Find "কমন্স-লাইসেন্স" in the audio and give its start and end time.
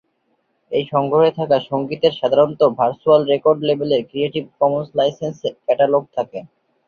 4.59-5.37